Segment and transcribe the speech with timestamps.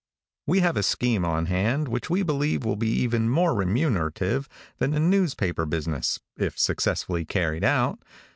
[0.47, 4.89] |WE have a scheme on hand which we believe will be even more remunerative than
[4.89, 7.99] the newspaper business, if successfully carried out.